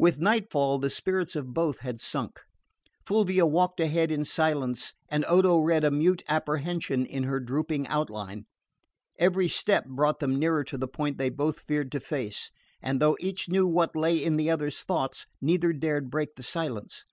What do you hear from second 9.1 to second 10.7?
Every step brought them nearer